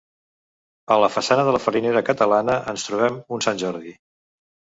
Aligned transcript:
A 0.93 0.95
la 1.01 1.09
façana 1.15 1.43
de 1.49 1.53
la 1.55 1.59
farinera 1.65 2.01
catalana, 2.07 2.55
ens 2.73 2.87
trobem 2.87 3.21
un 3.37 3.45
Sant 3.49 3.61
Jordi. 3.65 3.95